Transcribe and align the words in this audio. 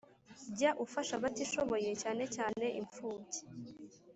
Jya 0.55 0.71
ufasha 0.85 1.13
abatishoboye 1.19 1.89
cyane 2.01 2.23
cyane 2.35 2.65
imfubyi 2.79 3.39